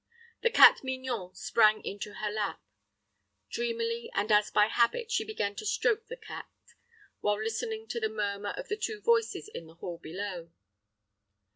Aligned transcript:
The 0.41 0.49
cat 0.49 0.79
Mignon 0.83 1.35
sprang 1.35 1.85
into 1.85 2.15
her 2.15 2.31
lap. 2.31 2.59
Dreamily, 3.51 4.09
and 4.15 4.31
as 4.31 4.49
by 4.49 4.65
habit, 4.65 5.11
she 5.11 5.23
began 5.23 5.53
to 5.57 5.63
stroke 5.67 6.07
the 6.07 6.17
cat, 6.17 6.49
while 7.19 7.39
listening 7.39 7.85
to 7.89 7.99
the 7.99 8.09
murmur 8.09 8.49
of 8.57 8.67
the 8.67 8.77
two 8.77 8.99
voices 8.99 9.47
in 9.53 9.67
the 9.67 9.75
hall 9.75 9.99
below. 9.99 10.49